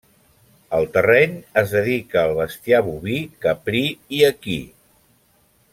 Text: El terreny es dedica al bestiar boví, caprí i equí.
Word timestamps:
El 0.77 0.87
terreny 0.95 1.35
es 1.61 1.75
dedica 1.77 2.19
al 2.23 2.33
bestiar 2.39 2.81
boví, 2.89 3.21
caprí 3.47 3.85
i 4.21 4.27
equí. 4.35 4.61